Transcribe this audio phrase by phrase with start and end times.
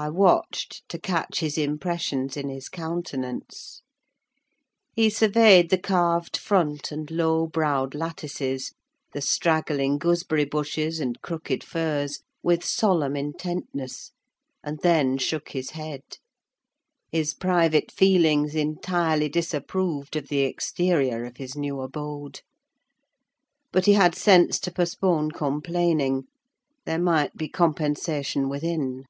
[0.00, 3.82] I watched to catch his impressions in his countenance.
[4.94, 8.70] He surveyed the carved front and low browed lattices,
[9.12, 14.12] the straggling gooseberry bushes and crooked firs, with solemn intentness,
[14.62, 16.04] and then shook his head:
[17.10, 22.42] his private feelings entirely disapproved of the exterior of his new abode.
[23.72, 26.28] But he had sense to postpone complaining:
[26.84, 29.06] there might be compensation within.